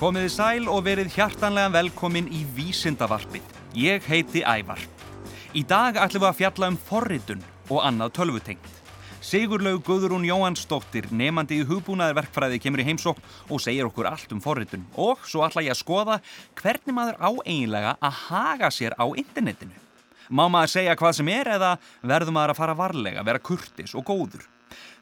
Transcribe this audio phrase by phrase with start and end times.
[0.00, 3.44] Komiði sæl og verið hjartanlega velkomin í Vísindavarpið.
[3.76, 4.80] Ég heiti Ævar.
[5.52, 8.70] Í dag ætlum við að fjalla um forritun og annað tölvutengt.
[9.20, 14.86] Sigurlaug Guðrún Jóhansdóttir, nefandi í hugbúnaðarverkfræði, kemur í heimsókn og segir okkur allt um forritun.
[14.96, 16.16] Og svo ætla ég að skoða
[16.62, 19.76] hvernig maður á eiginlega að haga sér á internetinu.
[20.32, 24.08] Má maður segja hvað sem er eða verður maður að fara varlega, vera kurtis og
[24.08, 24.48] góður.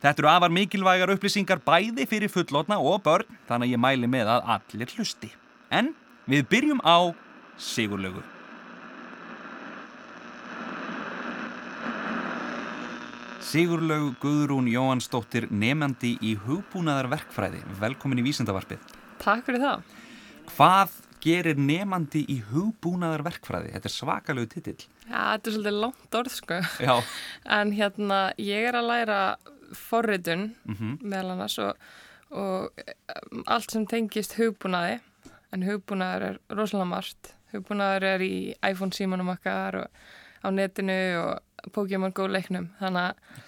[0.02, 4.32] Þetta eru afar mikilvægar upplýsingar bæði fyrir fullotna og börn, þannig að ég mæli með
[4.38, 5.30] að allir hlusti.
[5.70, 5.95] En
[6.30, 7.14] við byrjum á
[7.59, 8.23] Sigurlaugu.
[13.48, 17.62] Sigurlaug Guðrún Jóhansdóttir, nefandi í hugbúnaðarverkfræði.
[17.80, 18.82] Velkomin í Vísindavarpið.
[19.23, 19.95] Takk fyrir það.
[20.50, 23.71] Hvað gerir nefandi í hugbúnaðarverkfræði?
[23.73, 24.76] Þetta er svakalegu titill.
[25.06, 26.60] Já, þetta er svolítið langt orð, sko.
[26.84, 26.93] Já.
[27.59, 29.21] En hérna, ég er að læra
[29.77, 31.91] forritun, Mm meðal annars, og,
[32.30, 32.71] og
[33.33, 35.01] um, allt sem tengist hugbúnaði.
[35.52, 37.35] En hugbúnaður er rosalega margt.
[37.55, 38.35] Hugbúnaður er í
[38.69, 40.02] iPhone símanum okkar og
[40.45, 42.69] á netinu og Pokémon Go leiknum.
[42.80, 43.39] Þannig að,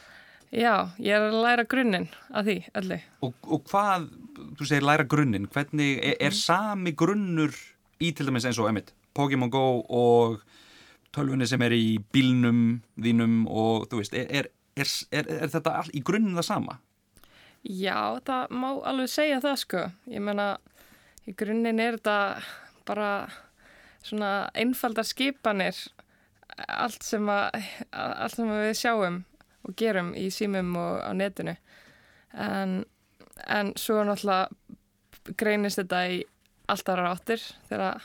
[0.51, 3.01] já, ég er að læra grunninn að því, öllu.
[3.27, 4.09] Og, og hvað,
[4.59, 7.55] þú segir læra grunninn, hvernig er, er sami grunnur
[8.01, 10.41] í til dæmis eins og emitt, Pokémon Go og
[11.15, 15.77] tölvunni sem er í bílnum þínum og þú veist, er, er, er, er, er þetta
[15.81, 16.79] all, í grunninn það sama?
[17.63, 19.87] Já, það má alveg segja það sko.
[20.09, 20.51] Ég meina,
[21.29, 22.19] í grunninn er þetta
[22.89, 23.11] bara
[24.01, 25.77] svona einfaldar skipanir
[26.69, 27.61] allt sem, að,
[27.93, 29.21] allt sem við sjáum
[29.69, 31.57] og gerum í símum og á netinu.
[32.33, 32.81] En,
[33.47, 36.23] en svo náttúrulega greinist þetta í
[36.71, 38.05] allt aðra áttir þegar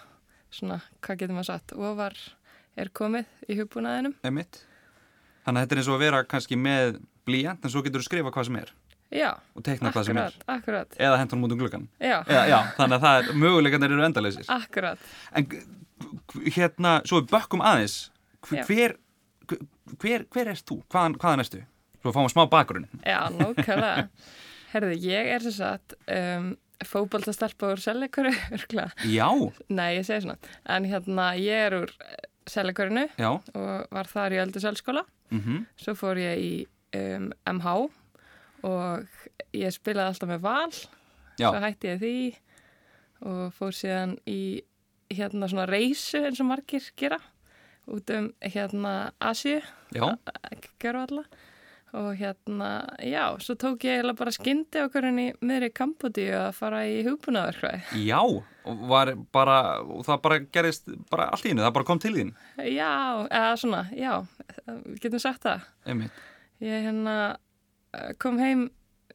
[0.53, 2.17] svona, hvað getur maður sagt, ofar
[2.75, 4.15] er komið í hugbúnaðinum.
[4.27, 4.63] Emitt.
[5.45, 8.09] Þannig að þetta er eins og að vera kannski með blíjant en svo getur þú
[8.09, 8.73] skrifa hvað sem er
[9.13, 10.33] Já, og teikna hvað sem er.
[10.33, 10.95] akkurat, akkurat.
[10.97, 11.87] Eða hendur hún út um
[12.49, 14.47] já, þannig að það er, möguleikarnir eru endaleysir.
[14.49, 14.99] akkurat.
[15.37, 15.47] En
[16.55, 17.97] hérna, svo við bökkum aðeins,
[18.49, 18.65] hver,
[19.45, 19.61] hver,
[20.01, 20.79] hver, hver erst þú?
[20.91, 21.61] Hvaðan, hvaðan erstu?
[22.01, 22.89] Svo við fáum smá bakgrunn.
[23.05, 24.07] Já, nákvæmlega.
[24.73, 26.51] Herðu, ég er sem sagt um,
[26.83, 27.83] fókbaltastarpa úr
[28.57, 28.89] örgla.
[29.07, 29.29] Já,
[29.69, 30.39] Nei, ég segi svona.
[30.65, 31.93] En hérna, ég er úr
[32.49, 35.05] seljakurinu já, og var þar í öldurselskóla.
[35.31, 37.75] mhm, Svo fór ég í um, MH
[38.65, 39.07] og
[39.53, 40.71] ég spilaði alltaf með val.
[41.39, 42.15] já, Svo hætti ég því
[43.25, 44.61] og fór síðan í
[45.15, 47.19] hérna svona reysu eins og margir gera
[47.87, 49.59] út um hérna Asju
[50.81, 51.23] gerðu alla
[51.95, 52.69] og hérna,
[52.99, 58.01] já, svo tók ég bara skyndi okkur henni miðri Kambodí að fara í hugbúnaðarkvæði.
[58.05, 58.19] já,
[58.65, 62.13] og var bara, og það bara gerist bara allt í hennu, það bara kom til
[62.17, 62.33] þín.
[62.67, 62.91] Já,
[63.29, 64.13] eða svona, já,
[65.03, 65.67] getum sagt það.
[65.85, 66.23] Einmitt.
[66.63, 67.15] Ég hérna
[68.19, 68.65] kom heim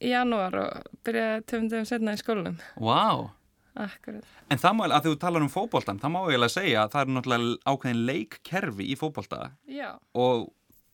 [0.00, 2.56] í janúar og byrjaði töfndum setna í.
[2.80, 3.28] Vá,
[3.80, 4.24] Akkurat.
[4.50, 7.12] en það má, að þú talar um fótboltan, það má eiginlega segja að það er
[7.14, 9.38] náttúrulega ákveðin leikkerfi í fótbolta
[9.70, 10.48] Já, og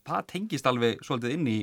[0.07, 1.57] það tengist alveg svolítið inn í,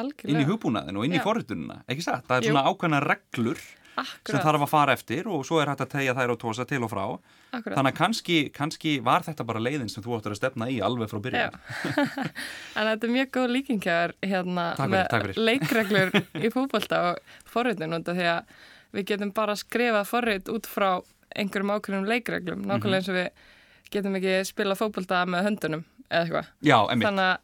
[0.00, 0.48] inn í algjörlega.
[0.50, 2.24] hugbúnaðinu og inn í forritununa, ekki satt?
[2.26, 2.52] Það er Jú.
[2.54, 6.14] svona ákveðna reglur sem Akkurat, þarf að fara eftir og svo er hægt að tegja
[6.16, 7.02] þær og tósa til og frá.
[7.52, 7.76] akkurat.
[7.76, 11.10] Þannig að kannski, kannski var þetta bara leiðin sem þú áttur að stefna í alveg
[11.10, 11.60] frá Já, byrjun.
[12.76, 16.10] en þetta er mjög góð líkingjar hérna Takk fyrir, takk leikreglur
[16.46, 17.18] í fótbolta og
[17.50, 18.54] forritun af því að
[18.96, 20.90] við getum bara skrifað forrit út frá
[21.36, 22.70] einhverjum ákveðnum leikreglum, Mhm.
[22.72, 23.28] nákvæmlega eins og við
[23.90, 26.46] getum ekki spila fótbolta með höndunum eða eitthvað.
[27.04, 27.38] Þannig að,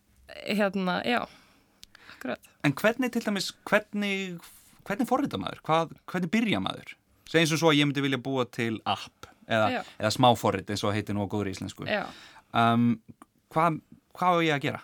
[0.56, 1.20] hérna, já,
[2.26, 2.52] akkurat.
[2.66, 4.14] En hvernig til dæmis, hvernig,
[4.86, 5.62] hvernig forrita maður?
[5.66, 6.94] Hvað, hvernig byrja maður?
[7.26, 11.16] Og svo að ég myndi vilja búa til app eða, eða smáforrit eins og heitir
[11.16, 11.86] nú á góður íslensku.
[11.90, 12.06] Já,
[12.56, 13.00] Um,
[13.52, 13.80] hvað,
[14.16, 14.78] hvað á ég að gera?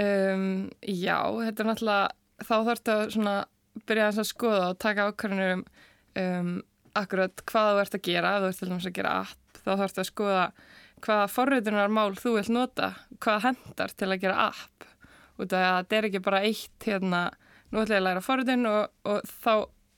[0.00, 0.44] um,
[0.80, 2.04] já, þetta er náttúrulega,
[2.46, 3.34] þá þarftu að svona
[3.88, 5.64] byrja að skoða og taka ákvarðanir um,
[6.22, 6.52] um
[6.96, 9.70] akkurat hvað þú ert að gera, ef þú ert til dæmis að gera app, þá
[9.82, 10.46] þarftu að skoða
[11.02, 12.90] hvaða forritunarmál þú vilt nota,
[13.20, 14.88] hvað hendar til að gera app.
[15.42, 17.22] Út af að þetta er ekki bara eitt hérna,
[17.72, 19.52] nú ætla ég að læra forritun og, og þá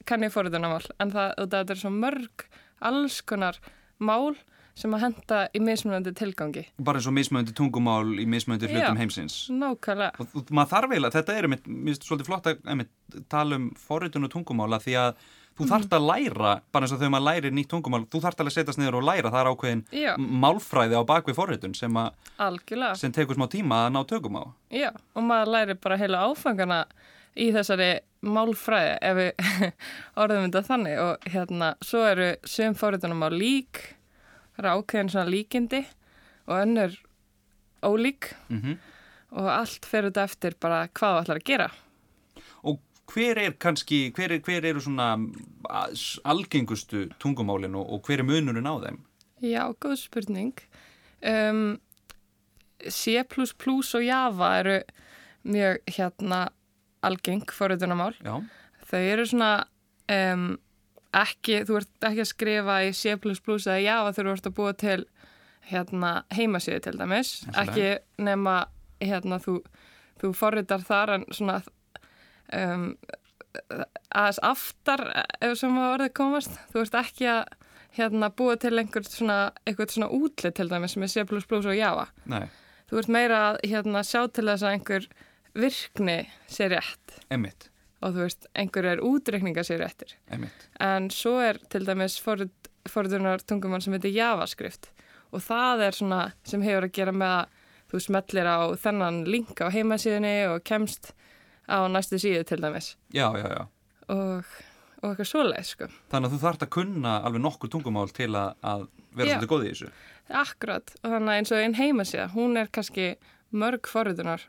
[0.09, 2.49] kann ég forritunarmál, en það, út af að þetta er svo mörg
[2.85, 3.61] alls konar
[4.03, 4.35] mál
[4.75, 6.65] sem að henda í mismunandi tilgangi.
[6.83, 8.99] Bara eins og mismöndi tungumál í mismöndi hlutum Já.
[8.99, 9.37] heimsins.
[9.55, 10.19] Nákvæmlega.
[10.19, 12.91] Og, og maður þarf eiginlega, þetta er einmitt, mér finnst svolítið flott að einmitt,
[13.31, 15.71] tala um forritun og tungumála því að þú Mhm.
[15.71, 18.57] þarft að læra, bara eins og þegar maður lærir nýtt tungumál, þú þarft alveg að
[18.59, 20.17] setjast niður og læra, það er ákveðin Já.
[20.19, 21.95] málfræði á bakvið forritun sem,
[22.99, 24.45] sem tekur smá tíma að ná tökum á.
[24.71, 26.85] já, og maður læri bara heila áfangana
[27.37, 29.33] í þessari málfræði ef við
[30.17, 33.95] orðum þetta þannig og hérna, svo eru söm fóritunum á lík,
[34.57, 35.85] það eru ákveðin svona líkindi
[36.49, 36.99] og önnur
[37.83, 38.79] ólík Mm
[39.35, 41.65] og allt fer þetta eftir bara hvað þú ætlar að gera.
[43.13, 45.15] Hver er kannski, hver, er, hver eru svona
[46.25, 49.01] algengustu tungumálin og, og hver er munurinn á þeim?
[49.45, 50.55] Já, góð spurning.
[51.25, 51.79] Um,
[52.89, 54.79] C++ og Java eru
[55.45, 56.49] mjög hérna
[57.05, 58.17] algeng forritunamál.
[58.25, 58.41] Já,
[58.85, 59.53] Þau eru svona
[60.13, 60.55] um,
[61.17, 65.01] ekki, þú ert ekki að skrifa í C++ eða Java þú ert að búa til
[65.71, 67.37] hérna heimasíðu til dæmis.
[67.57, 68.65] Ekki nema
[69.01, 69.59] hérna þú,
[70.21, 71.61] þú forritar þar en svona
[72.53, 72.89] um,
[74.15, 75.05] aðeins aftar
[75.41, 76.57] ef sem að orðið komast.
[76.73, 77.45] Þú ert ekki að
[77.95, 79.39] hérna búa til einhvern svona,
[79.87, 82.09] svona útlit til dæmis með C++ og Java.
[82.27, 82.49] nei,
[82.91, 85.07] Þú ert meira að hérna, sjá til þess að einhver
[85.55, 86.17] virkni
[86.51, 87.69] sé rétt emitt,
[88.03, 90.17] og þú veist, einhver er útreikninga sér réttir.
[90.29, 90.67] emitt.
[90.83, 94.91] En svo er til dæmis forðunar tungumál sem heitir JavaScript
[95.33, 97.61] og það er svona sem hefur að gera með að
[97.95, 101.15] þú smellir á þennan link á heimasíðunni og kemst
[101.69, 103.63] á næstu síðu til dæmis Já, já, já.
[104.13, 104.51] og,
[105.03, 105.89] og eitthvað svoleið, sko.
[106.13, 109.65] Þannig að þú þarft að kunna alveg nokkur tungumál til að, að vera svolítið góð
[109.65, 109.93] í þessu.
[110.45, 113.09] Akkurat, og þannig að eins og einn heimasíða, hún er kannski
[113.55, 114.47] mörg forðunar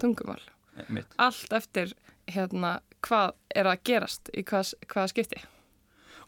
[0.00, 0.42] tungumál.
[0.88, 1.14] Emitt.
[1.22, 1.94] Allt eftir
[2.30, 5.42] hérna hvað er að gerast í hvað, hvaða skipti.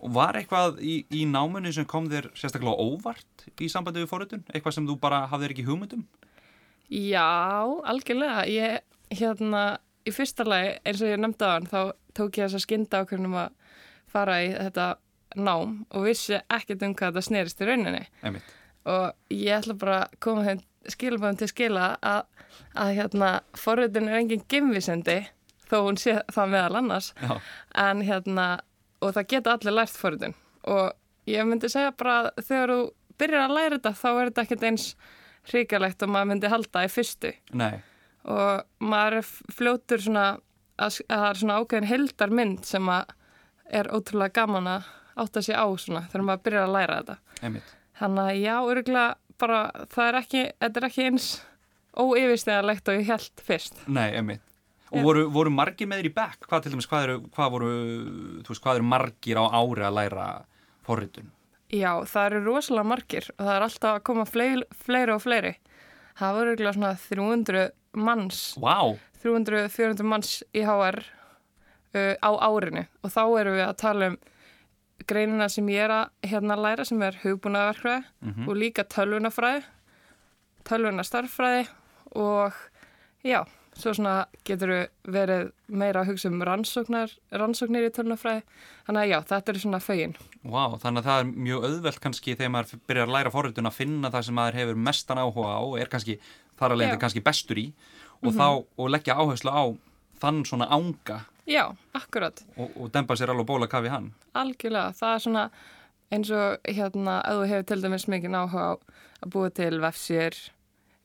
[0.05, 4.43] Og var eitthvað í, í námunni sem kom þér sérstaklega óvart í sambandi við forritun?
[4.53, 6.03] Eitthvað sem þú bara hafðir ekki hugmyndum?
[6.93, 8.44] Já, algjörlega.
[8.53, 8.85] Ég,
[9.17, 9.62] hérna,
[10.06, 11.81] í fyrsta lagi, eins og ég nefndi á hann, þá
[12.17, 13.75] tók ég þess að skynda ákveðnum að
[14.12, 14.87] fara í þetta
[15.37, 18.05] nám og vissi ekkert um hvað þetta snerist í rauninni.
[18.26, 18.53] Emitt.
[18.87, 20.62] Og ég ætla bara að koma þeim
[20.94, 22.20] skilabæðum til skila að,
[22.79, 25.19] að hérna, forritin er engin gimvisendi,
[25.67, 27.35] þó hún sé það meðal annars, Já,
[27.88, 28.47] en hérna,
[29.02, 30.37] og það geta allir lært forritin.
[30.70, 30.94] Og
[31.26, 32.81] ég myndi segja bara að þegar þú
[33.19, 34.88] byrjar að læra þetta, þá er þetta ekkert eins
[35.50, 37.79] hrikalegt og maður myndi halda í fyrstu nei,
[38.26, 40.26] og maður er fljótur svona
[40.76, 43.12] að, að það er svona ákveðin heldarmynd sem að
[43.81, 47.76] er ótrúlega gaman að átta sig á svona þegar maður byrjar að læra þetta emitt.
[48.00, 49.06] þannig að já, örgulega
[49.40, 49.61] bara
[49.93, 51.28] það er ekki, þetta er ekki eins
[51.96, 54.43] óyfirstegarlegt og ég held fyrst Nei, emitt.
[54.94, 56.44] Og voru, voru margir með þér í back?
[56.46, 57.70] Hvað til dæmis, hvað eru, hvað voru,
[58.46, 60.26] þú veist, hvað eru margir á ári að læra
[60.87, 61.32] forritun?
[61.75, 65.56] Já, það eru rosalega margir og það er alltaf að koma fleiri, fleiri og fleiri
[66.17, 67.64] það voru örgulega svona 300
[67.97, 68.55] manns.
[68.61, 68.77] Vá,
[69.25, 71.01] 300-400 manns í HR
[71.97, 72.85] uh, á árinu.
[73.03, 74.19] Og þá erum við að tala um
[75.07, 78.49] greinina sem ég er að hérna læra sem er hugbúnaverkfræði Mhm.
[78.49, 79.65] og líka tölvunafræði
[80.67, 81.67] tölvunastarffræði
[82.17, 82.53] og
[83.25, 83.45] já,
[83.76, 84.14] svo svona
[84.46, 88.43] getur við verið meira að hugsa um rannsóknar, rannsóknir í tölvunafræði
[88.87, 90.17] þannig að já, þetta er svona fögin.
[90.43, 93.78] Vá, þannig að það er mjög auðvelt kannski þegar maður byrjar að læra forritun að
[93.78, 96.19] finna það sem maður hefur mestan áhuga á og er kannski,
[96.56, 97.02] þar að leiðandi Já.
[97.05, 97.67] kannski bestur í
[98.25, 99.64] og þá, og leggja áherslu á
[100.23, 102.40] þann svona ánga Já, akkurat.
[102.58, 104.08] Og, og dempa sér alveg bóla kafi hann.
[104.34, 105.44] Algjörlega, það er svona
[106.11, 108.75] eins og hérna að þú hefur til dæmis mikið áhuga á
[109.23, 110.38] að búa til vefsir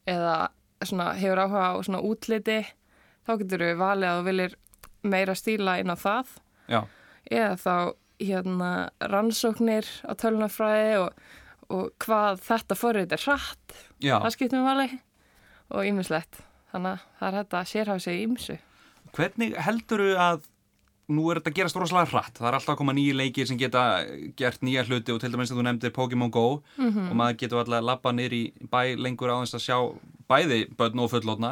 [0.09, 0.49] eða
[0.87, 2.59] svona hefur áhuga á svona útliti
[3.27, 4.55] þá getur við valið að þú viljir
[5.03, 6.27] meira stíla inn á það.
[6.71, 6.81] Já,
[7.31, 7.75] eða þá
[8.21, 8.71] hérna
[9.11, 11.09] rannsóknir á tölunafræði og,
[11.73, 13.75] og hvað þetta forrið er hratt.
[14.01, 14.17] Já.
[14.21, 14.87] það skiptum við vali
[15.71, 16.41] og ýmislegt.
[16.71, 18.57] Þannig að það er þetta að sérhafa sig í ýmsu.
[19.17, 20.45] Hvernig helduru að
[21.11, 22.37] nú er þetta að gerast rosalega hratt?
[22.39, 23.81] Það er alltaf að koma nýja leikir sem geta
[24.39, 26.45] gert nýja hluti og til dæmis að þú nefndir Pokémon Go
[26.77, 27.09] Mhm.
[27.09, 29.77] og maður getur alltaf að niður í bæ lengur á þess að sjá
[30.31, 31.51] bæði börn og fullotna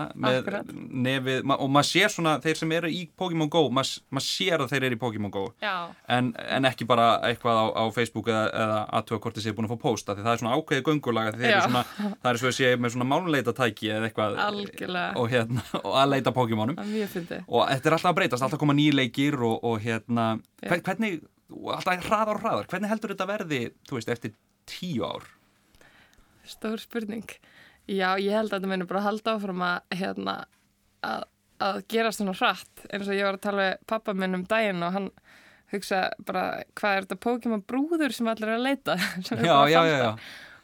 [1.05, 4.63] nefið ma og maður sér svona þeir sem eru í Pokémon Go maður, maður sér
[4.65, 5.43] að þeir eru í Pokémon Go.
[6.07, 9.69] En, en ekki bara eitthvað á, á Facebook eða, eða aðtöða hvort þið séu búin
[9.69, 11.35] að fá posta því það er svona ákveðið göngulaga
[12.23, 14.37] það er svo að sé með svona mánuleitatæki eða eitthvað.
[15.19, 16.77] Og, hérna, og að leita Pokémonum.
[16.79, 20.29] Er og þetta er alltaf að breytast, alltaf koma nýja leikir og, og hérna,
[20.63, 21.19] hver- hvernig
[21.75, 24.33] alltaf hraðar og hraðar, hvernig heldur þetta verði þú veist, eftir
[24.69, 25.25] tíu ár?
[26.49, 27.25] Stór spurning.
[27.89, 30.35] Já, ég held að þetta muni bara halda áfram að, hérna,
[31.05, 31.23] að,
[31.65, 32.83] að gera svona hratt.
[32.89, 35.09] eins og ég var að tala við pappa minn um daginn og hann
[35.73, 36.43] hugsa bara
[36.77, 38.97] hvað er þetta Pokémon brúður sem allir er að leita.
[39.49, 40.11] já, já, að já,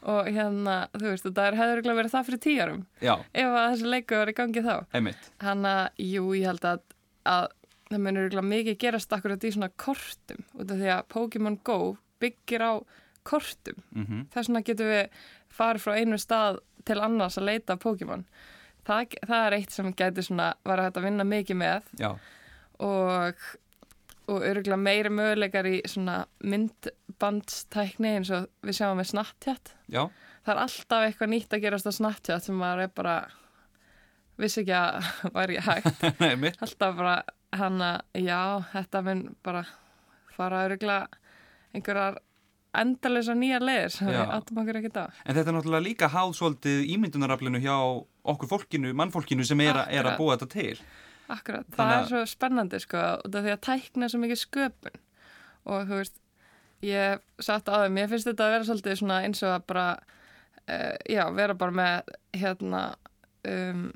[0.06, 2.42] Og hérna, þú veist, það er hefur örugglega verið það fyrir
[3.02, 4.76] já, Ef að þessi leiku var í gangi þá.
[4.94, 6.84] einmitt Hanna, jú, ég held að,
[7.32, 7.48] að
[7.90, 10.46] það örugglega mikið gerast akkurat í svona kortum.
[10.60, 11.80] Út af því að Pokémon Go
[12.22, 12.74] byggir á
[13.28, 13.82] kortum.
[13.96, 15.20] Mm þess vegna getum við
[15.56, 18.26] farið frá einu stað til annars að leita Pokémon.
[18.86, 21.88] Það, það er eitt sem gæti svona var að hægt að vinna mikið með.
[21.98, 22.12] Já,
[22.86, 23.46] og,
[24.30, 29.74] og örgulega meiri möguleikar í svona myndbandstækni eins og við sjáum með Snapchat.
[29.90, 30.04] Já,
[30.46, 33.16] það er alltaf eitthvað nýtt að gerast á Snapchat sem maður er bara
[34.42, 36.06] vissi ekki að væri hægt.
[36.30, 36.62] Einmitt.
[36.62, 37.18] Alltaf bara
[37.56, 38.40] hann að, já,
[38.74, 39.66] þetta mun bara
[40.36, 41.08] fara öruglega
[41.76, 42.20] einhverjar
[42.82, 45.06] endalisa nýja leiðir sem við áttum okkur ekkert á.
[45.26, 47.76] En þetta er náttúrulega líka háð svolítið ímyndunaraflinu hjá
[48.34, 50.78] okkur fólkinu, mannfólkinu sem er, er að búa þetta til.
[51.32, 55.00] Akkurat, það Þannig er svo spennandi sko, út af því að tækna svo mikið sköpun.
[55.66, 56.20] Og þú veist,
[56.86, 59.86] ég satt á þeim, ég finnst þetta að vera svolítið svona eins og að bara,
[60.70, 62.84] uh, já, vera bara með, hérna,
[63.50, 63.88] um,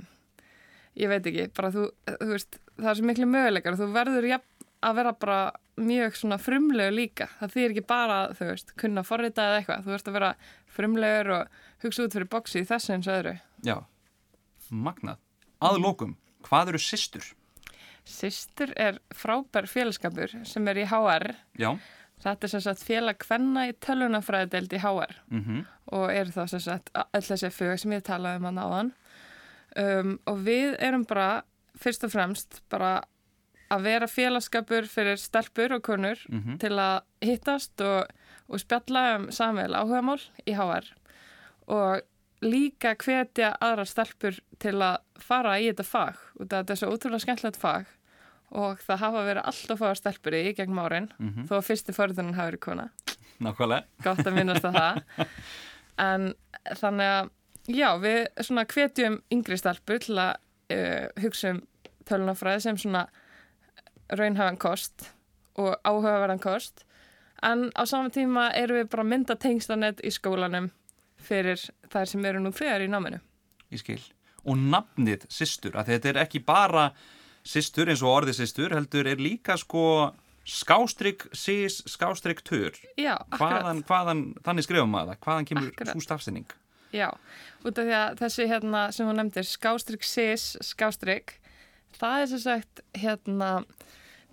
[0.97, 3.77] ég veit ekki, bara þú, þú veist, það er svo miklu möguleikar.
[3.77, 5.39] Og þú verður jafn, að vera bara
[5.81, 9.93] mjög svona frumlegu líka, það þýr ekki bara, þú veist, kunna forrita eða eitthvað, þú
[9.95, 10.31] veist að vera
[10.75, 13.35] frumlegur og hugsa út fyrir boksi í þessu eins og öðru.
[13.67, 13.77] Já,
[14.69, 15.21] magnað.
[15.59, 16.17] Að lokum,
[16.47, 17.31] hvað eru systur?
[18.09, 21.73] Systur er frábær félagskapur sem er í HR Já,
[22.19, 25.61] Þetta er sem sagt félag kvenna í tölvunafræðideld í HR mhm,
[25.95, 28.89] og eru þá sem sagt öll þessi fög sem ég talaði um hann áðan.
[29.79, 31.45] Um, og við erum bara
[31.79, 32.97] fyrst og fremst bara
[33.69, 36.57] að vera félagskapur fyrir stelpur og konur mhm.
[36.61, 38.09] til að hittast og,
[38.49, 40.87] og spjalla um samvel áhugamál í HR
[41.69, 42.01] og
[42.41, 47.23] líka hvetja aðra stelpur til að fara í þetta fag af þetta er svo ótrúlega
[47.25, 47.89] skemmtilegt fag
[48.49, 51.45] og það hafa verið alltaf fáar stelpur í gegnum árin Mhm.
[51.49, 52.89] þó að fyrsti förðunin hafi verið kona
[53.39, 53.83] Nákvæmlega.
[54.03, 55.03] gott að minnast á það
[56.09, 56.33] en
[56.79, 57.29] þannig að
[57.69, 60.33] já, við svona hvetjum yngri stelpur til að
[60.73, 61.61] uh, hugsa um
[62.09, 63.05] tölunafræði sem svona
[64.09, 65.09] raunhafan kost
[65.59, 66.85] og áhugaverðan kost
[67.43, 70.69] en á saman tíma erum við bara mynda tengstanett í skólanum
[71.19, 71.59] fyrir
[71.91, 73.19] þær sem eru nú þegar í náminu
[73.69, 73.99] Ég skil.
[74.49, 76.87] Og nafnið systur, að þetta er ekki bara
[77.45, 79.83] systur eins og orðið systur, heldur er líka sko
[80.49, 82.73] skástrygg sis, skástrygg tur.
[82.97, 85.93] Já, akkurat Hvaðan, hvaðan, þannig skrifum maður það, hvaðan kemur Akkurat.
[85.93, 86.47] svo stafsynning?
[86.95, 87.07] Já,
[87.61, 91.35] út af því að þessi hérna sem hún nefndir, skástrygg sis, skástrygg,
[91.99, 93.51] það er sem sagt hérna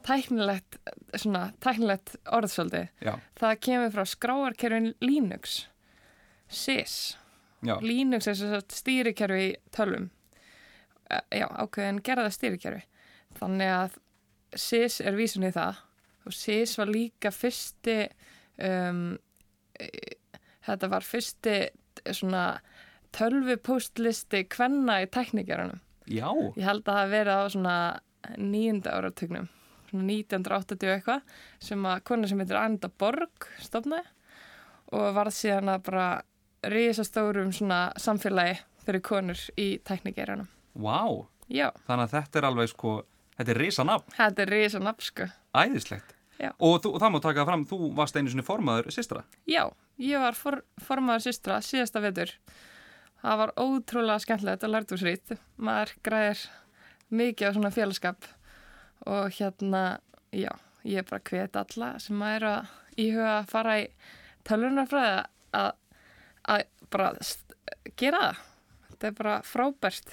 [0.07, 0.77] tæknilegt,
[1.19, 2.85] svona tæknilegt orðsöldi.
[3.03, 5.67] Já, Það kemur frá skráarkerfin Linux,
[6.49, 7.17] sis.
[7.67, 10.11] já, Linux er sagt stýrikerfi í tölvum.
[11.11, 12.83] Eh, Já, ákveðin gerða stýrikerfi.
[13.39, 13.99] Þannig að
[14.57, 15.83] sis er vísun í það
[16.27, 18.09] og sis var líka fyrsti,
[18.59, 19.19] um,
[19.79, 19.87] e,
[20.67, 21.57] þetta var fyrsti
[22.11, 22.59] svona
[23.15, 25.81] tölvupóstlisti kvenna í teknikerunum.
[26.09, 27.77] já, Ég held að það verið á svona
[28.39, 29.49] nýjunda áratugnum,
[29.97, 31.35] svona 1980 og eitthvað,
[31.67, 34.07] sem að kona sem heitir Anda Borg stofnaði
[34.97, 36.07] og varð síðan að bara
[36.71, 40.47] risastórum svona samfélagi fyrir konur í teknikerunum.
[40.77, 42.93] vá, Já, þannig að þetta er alveg sko,
[43.39, 45.27] þetta er risa nafn, þetta er risa nafn sko.
[45.55, 46.15] æðislegt.
[46.37, 46.51] Já.
[46.61, 49.23] Og, þú, og það má taka fram, þú varst einu sinni formaður systra.
[49.49, 49.63] Já,
[50.03, 52.35] ég var for, formaður systra síðasta vetur.
[53.23, 55.37] Það var ótrúlega skemmtilegt og lærtúsrít.
[55.57, 56.43] Maður græðir
[57.09, 58.29] mikið á svona félagskap
[59.07, 59.99] og hérna,
[60.35, 60.51] já,
[60.87, 63.87] ég er bara hvet alla sem maður er að íhuga að fara í
[64.47, 65.17] tölvunarfræði
[65.61, 65.73] að,
[66.55, 66.63] að
[66.95, 67.11] bara
[67.99, 68.45] gera það.
[68.91, 70.13] Þetta er bara frábært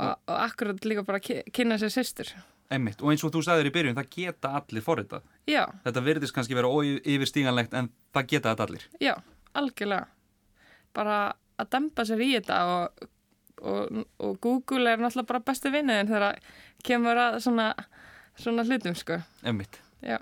[0.00, 2.30] og, og akkurat líka bara kynna sér systur.
[2.72, 5.26] Emmitt, og eins og þú sagðir í byrjun, það geta allir forritað.
[5.46, 8.86] Já, Þetta verðist kannski vera yfirstíganlegt en það geta þetta allir.
[8.98, 9.12] Já,
[9.54, 10.08] algjörlega.
[10.96, 11.18] Bara
[11.60, 13.06] að dempa sér í þetta og,
[13.66, 16.40] og, og Google er náttúrulega bara besti vinniðin þegar
[16.86, 17.68] kemur að svona,
[18.38, 19.20] svona hlutum, sko.
[19.46, 19.80] Emmitt.
[20.04, 20.18] Já.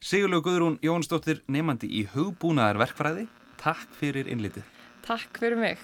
[0.00, 3.26] Sigurlegu Guðrún Jónsdóttir, nefandi í hugbúnaðar verkfræði.
[3.60, 4.64] Takk fyrir innlitið.
[5.04, 5.80] Takk fyrir mig.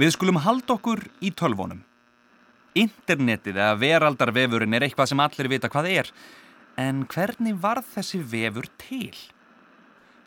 [0.00, 1.82] Við skulum halda okkur í tölvunum.
[2.78, 6.12] Internetið eða veraldarvefurinn er eitthvað sem allir vita hvað er.
[6.78, 9.12] En hvernig varð þessi vefur til?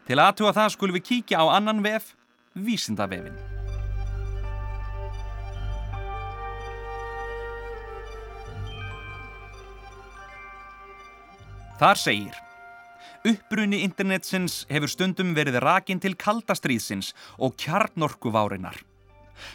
[0.03, 2.11] Til aðtuga það skulum við kíkja á annan vef,
[2.55, 3.35] vísindavefin.
[11.81, 12.39] Þar segir
[13.23, 18.81] Uppruni internetsins hefur stundum verið rakin til kaldastríðsins og kjarnorkuvárinar.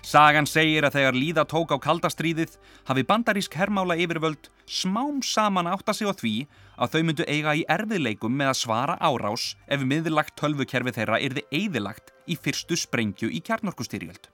[0.02, 2.56] Sagan segir að þegar líða tók á kaldastríðið
[2.88, 6.34] hafi bandarísk hermála yfirvöld smám saman átta sig á því
[6.78, 11.46] að þau myndu eiga í erfiðleikum með að svara árás ef miðlagt tölvukerfi þeirra yrði
[11.60, 14.28] eðilagt í fyrstu sprengju í kjarnorkustyrjöld.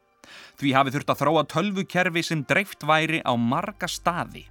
[0.58, 4.46] Því hafi þurft að þróa tölvukerfi sem dreift væri á marga staði.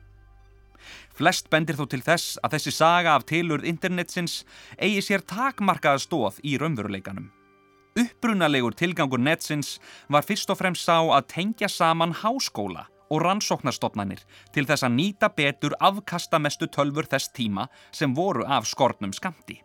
[1.13, 4.41] Flest bendir þó til þess að þessi saga af tilurð internetsins
[4.77, 7.29] eigi sér takmarkaða stóð í raunveruleikanum.
[7.93, 9.77] Upprunalegur tilgangur netsins
[10.09, 14.23] var fyrst og fremst sá að tengja saman háskóla og rannsóknarstofnanir
[14.55, 19.59] til þess að nýta betur afkastamestu tölfur þess tíma sem voru af skornum skamti.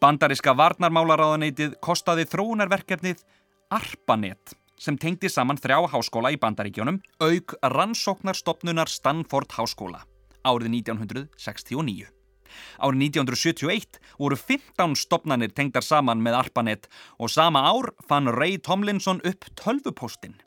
[0.00, 3.24] Bandariska varnarmálaráðaneytið kostaði þróunarverkefnið
[3.72, 10.04] ARPANET sem tengdi saman þrjá háskóla í bandaríkjónum auk rannsóknarstopnunar Stanford háskóla
[10.44, 12.12] árið 1969.
[12.78, 19.22] Árið 1971 voru 15 stopnanir tengdar saman með ARPANET og sama ár fann Ray Tomlinson
[19.28, 20.38] upp tölvupóstinn.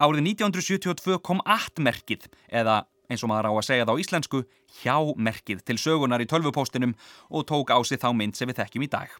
[0.00, 4.42] Árið 1972 kom AT-merkið eða eins og maður á að segja það á íslensku
[4.82, 6.94] hjámerkið til sögunar í tölvupóstinum
[7.28, 9.10] og tók á sig þá mynd sem við þekkjum í dag.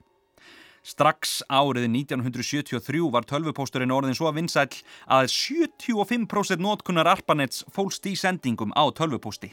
[0.81, 4.69] Strax árið 1973 var tölvupósturinn orðin svo að vinsæl
[5.12, 9.52] að 75% notkunnar ARPANETs fólst í sendingum á tölvupósti.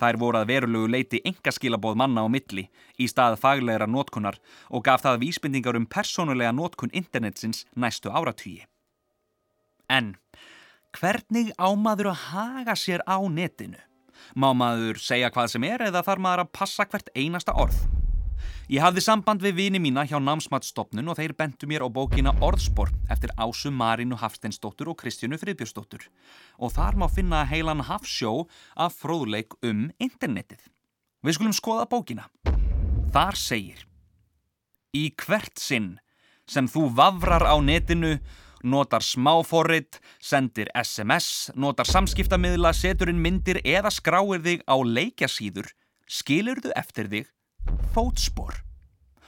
[0.00, 2.66] Þær voru að verulegu leiti engaskilabóð manna á milli
[3.00, 4.38] í stað faglegra notkunar
[4.70, 8.64] og gaf það vísbendingar um persónulega notkun internetsins næstu áratvíi.
[9.88, 10.16] En
[10.96, 13.78] hvernig ámaður að haga sér á netinu?
[14.34, 17.95] Má maður segja hvað sem er eða þarf maður að passa hvert einasta orð?
[18.72, 22.90] Ég hafði samband við vini mína hjá námsmatsstopnun og þeir bentu mér á bókina Orðspor
[23.12, 26.08] eftir Ásu Marínu Hafsteinsdóttur og Kristjánu Friðbjörnsdóttur
[26.58, 30.64] og þar má finna heilan hafsjó af fróðleik um internetið.
[31.22, 32.26] Við skulum skoða bókina.
[33.14, 33.86] Þar segir
[34.96, 35.96] Í hvert sinn
[36.46, 38.16] sem þú vafrar á netinu,
[38.62, 45.70] notar smáforrit, sendir SMS, notar samskiptamiðla, setur inn myndir eða skráir þig á leikjasíður,
[46.06, 47.32] skilur þú eftir þig
[47.94, 48.60] fótspor.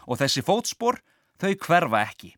[0.09, 1.00] Og þessi fótspor,
[1.40, 2.35] þau hverfa ekki.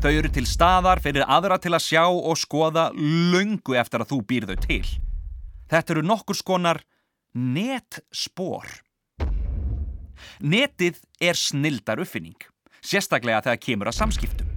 [0.00, 4.20] Þau eru til staðar fyrir aðra til að sjá og skoða lungu eftir að þú
[4.30, 4.84] býr þau til.
[5.70, 6.80] Þetta eru nokkur skonar
[7.36, 8.66] netspor.
[10.40, 12.38] Netið er snildar uppfinning,
[12.80, 14.52] sérstaklega þegar kemur að samskiptum.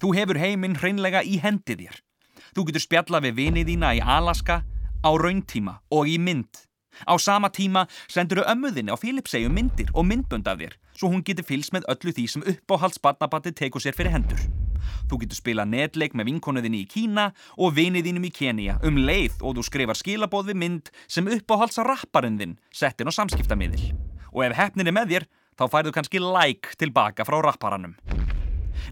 [0.00, 1.96] Þú hefur heiminn hreinlega í hendi þér.
[2.56, 4.62] Þú getur spjalla við vinið þína í Alaska,
[5.00, 6.69] á rauntíma og í mynd.
[7.06, 11.24] Á sama tíma sendur þau ömmuðinni á Filipsegu myndir og myndbönd af þér svo hún
[11.24, 14.42] getur fylst með öllu því sem uppáhaldsbarnabatti tekur sér fyrir hendur.
[15.08, 19.56] Þú getur spila netleik með vinkonuðinni í Kína og viniðinum í Kenia um leið og
[19.56, 23.92] þú skrifar skilabóð við mynd sem uppáhaldsrapparinn þinn settin á samskiptamiðil.
[24.34, 27.96] Og ef hefnin er með þér þá færðu kannski like tilbaka frá rapparanum.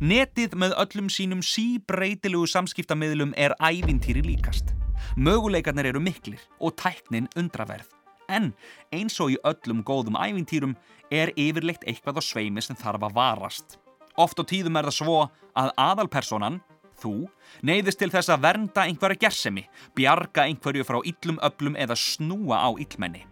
[0.01, 4.78] Netið með öllum sínum síbreytilegu samskiptamiðlum er ævintýri líkast.
[5.19, 7.89] Möguleikarnir eru miklir og tæknin undraverð.
[8.31, 8.53] En
[8.95, 10.77] eins og í öllum góðum ævintýrum
[11.11, 13.79] er yfirleitt eitthvað á sveimi sem þarf að varast.
[14.15, 15.17] Oft á tíðum er það svo
[15.59, 16.61] að aðalpersonan,
[17.03, 17.27] þú,
[17.67, 19.67] neyðist til þess að vernda einhverja gersemi,
[19.99, 23.27] bjarga einhverju frá yllum öllum eða snúa á yllmenni.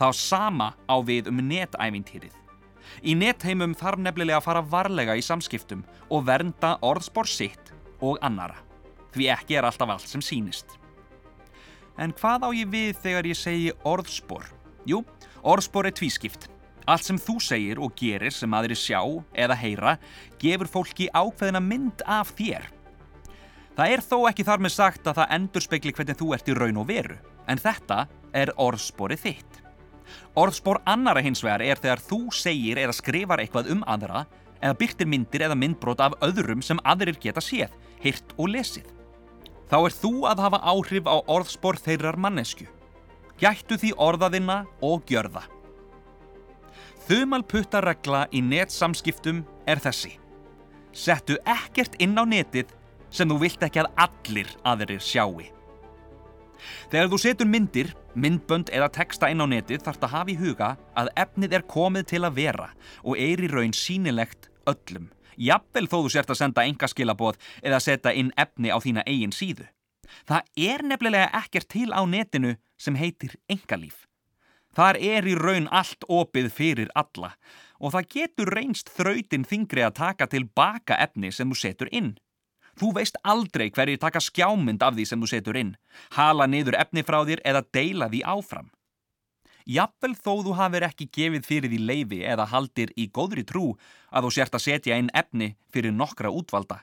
[0.00, 2.32] Þá sama á við um netævintýrið.
[3.04, 8.56] Í netheimum þarf nefnilega að fara varlega í samskiptum og vernda orðspor sitt og annara.
[9.12, 10.80] Því ekki er alltaf allt sem sínist.
[11.98, 14.46] En hvað á ég við þegar ég segi orðspor?
[14.88, 15.02] Jú,
[15.42, 16.48] orðspor er tvískipt.
[16.88, 19.00] Allt sem þú segir og gerir sem aðri sjá
[19.36, 19.96] eða heyra
[20.40, 22.66] gefur fólki ákveðina mynd af þér.
[23.76, 26.56] Það er þó ekki þar með sagt að það endur spekli hvernig þú ert í
[26.56, 28.00] raun og veru, en þetta
[28.36, 29.60] er orðsporið þitt.
[30.40, 34.24] Orðspor annara hins vegar er þegar þú segir eða skrifar eitthvað um aðra
[34.60, 37.72] eða byrtir myndir eða myndbrot af öðrum sem aðrir geta séð,
[38.02, 38.88] hýrt og lesið.
[39.70, 42.66] Þá er þú að hafa áhrif á orðspor þeirrar mannesku.
[43.38, 45.44] Gættu því orðaðina og gjörða.
[47.06, 50.16] Þumalputtaregla í netsamskiptum er þessi.
[50.92, 52.74] Settu ekkert inn á netið
[53.14, 55.46] sem þú vilt ekki að allir aðrir sjáu.
[56.90, 60.38] Þegar þú setur myndir, myndbönd eða texta inn á netið þarf það að hafa í
[60.40, 62.68] huga að efnið er komið til að vera
[63.02, 65.08] og er í raun sínilegt öllum.
[65.40, 69.66] Jafnvel þó þú sért að senda engaskilaboð eða setja inn efni á þína eigin síðu.
[70.28, 74.06] Það er nefnilega ekkert til á netinu sem heitir engalíf.
[74.76, 77.34] Þar er í raun allt opið fyrir alla
[77.80, 82.12] og það getur reynst þrautin þingri að taka tilbaka efni sem þú setur inn.
[82.78, 85.72] Þú veist aldrei hverjir taka skjámynd af því sem þú setur inn,
[86.14, 88.70] hala niður efni frá þér eða deila því áfram.
[89.68, 93.74] Jafnvel þó þú hafir ekki gefið fyrir því leifi eða haldir í góðri trú
[94.10, 96.80] að þú sért að setja inn efni fyrir nokkra útvalda.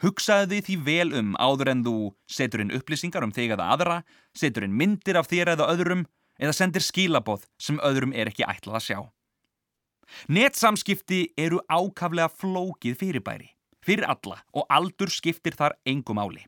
[0.00, 1.96] Hugsaðu því því vel um áður en þú
[2.30, 3.98] setur inn upplýsingar um þig eða aðra,
[4.32, 6.06] setur inn myndir af þér eða öðrum
[6.40, 8.98] eða sendir skilaboð sem öðrum er ekki ætlað að sjá.
[10.30, 13.48] Netsamskipti eru ákaflega flókið fyrirbæri,
[13.82, 16.44] fyrir alla og aldur skiptir þar engum áli.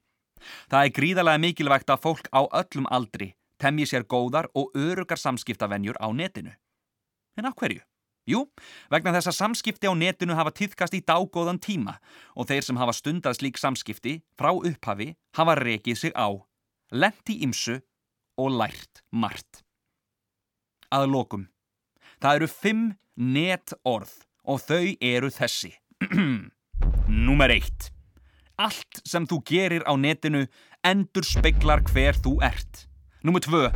[0.71, 5.99] Það er gríðarlega mikilvægt að fólk á öllum aldri temji sér góðar og örugar samskiptavenjur
[6.01, 6.55] á netinu.
[7.39, 7.83] En á hverju?
[8.29, 8.43] Jú,
[8.93, 11.97] vegna þess að samskipti á netinu hafa týðkast í dágóðan tíma
[12.37, 16.29] og þeir sem hafa stundað slík samskipti frá upphafi hafa rekið sig á,
[16.93, 17.79] lendi ímsu
[18.39, 19.63] og lært margt.
[20.93, 21.49] Að lokum.
[22.21, 22.85] Það eru fimm
[23.17, 24.13] netorð
[24.45, 25.73] og þau eru þessi.
[27.29, 27.89] Númer eitt.
[28.59, 30.45] Allt sem þú gerir á netinu
[30.85, 32.88] endur speiklar hver þú ert.
[33.29, 33.69] Númer tvö.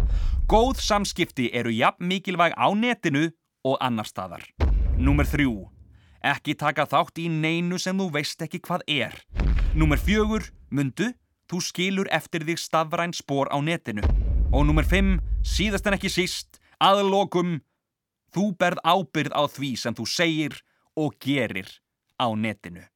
[0.48, 3.28] Góð samskipti eru jafn mikilvæg á netinu
[3.68, 4.40] og annar staðar.
[4.96, 5.68] Númer þrjú.
[6.24, 9.12] Ekki taka þátt í neinu sem þú veist ekki hvað er.
[9.76, 10.48] Númer fjögur.
[10.72, 11.10] Mundu,
[11.52, 14.00] þú skilur eftir þig stafræn spór á netinu.
[14.56, 15.20] Og númer fimm.
[15.44, 16.56] Síðast en ekki síst.
[16.80, 17.60] Aðlokum.
[18.32, 20.62] Þú berð ábyrð á því sem þú segir
[20.96, 21.68] og gerir
[22.16, 22.88] á netinu.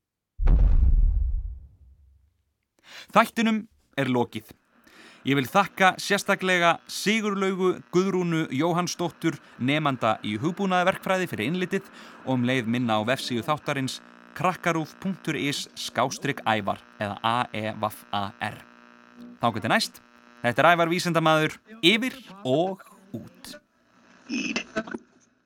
[3.12, 3.66] Þættinum
[4.01, 4.57] er lokið.
[5.27, 11.89] Ég vil þakka sérstaklega Sigurlaugu Guðrúnu Jóhannsdóttur nefnanda í hugbúnaðverkfræði fyrir innlitið
[12.23, 13.97] og um leið minna á vefsíðu þáttarins
[14.39, 18.61] krakkarúf.is skástrygg ævar eða A-E-V-A-R.
[19.43, 19.99] Þá getur næst.
[20.45, 22.87] Þetta er ævar vísendamadur yfir og
[23.19, 23.57] út.